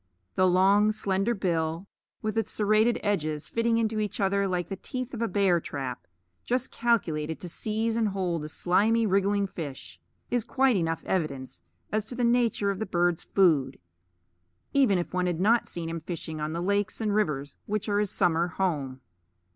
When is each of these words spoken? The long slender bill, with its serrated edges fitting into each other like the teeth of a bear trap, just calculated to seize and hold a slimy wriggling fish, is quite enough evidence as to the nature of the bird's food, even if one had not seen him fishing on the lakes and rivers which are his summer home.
The 0.33 0.47
long 0.47 0.91
slender 0.91 1.35
bill, 1.35 1.85
with 2.23 2.35
its 2.35 2.49
serrated 2.49 2.99
edges 3.03 3.47
fitting 3.47 3.77
into 3.77 3.99
each 3.99 4.19
other 4.19 4.47
like 4.47 4.67
the 4.69 4.75
teeth 4.75 5.13
of 5.13 5.21
a 5.21 5.27
bear 5.27 5.59
trap, 5.61 6.07
just 6.43 6.71
calculated 6.71 7.39
to 7.39 7.47
seize 7.47 7.95
and 7.95 8.07
hold 8.07 8.43
a 8.43 8.49
slimy 8.49 9.05
wriggling 9.05 9.45
fish, 9.45 9.99
is 10.31 10.43
quite 10.43 10.75
enough 10.75 11.03
evidence 11.05 11.61
as 11.91 12.05
to 12.05 12.15
the 12.15 12.23
nature 12.23 12.71
of 12.71 12.79
the 12.79 12.87
bird's 12.87 13.23
food, 13.23 13.77
even 14.73 14.97
if 14.97 15.13
one 15.13 15.27
had 15.27 15.39
not 15.39 15.67
seen 15.67 15.87
him 15.87 15.99
fishing 16.01 16.41
on 16.41 16.51
the 16.51 16.63
lakes 16.63 16.99
and 16.99 17.13
rivers 17.13 17.55
which 17.67 17.87
are 17.87 17.99
his 17.99 18.09
summer 18.09 18.47
home. 18.47 19.01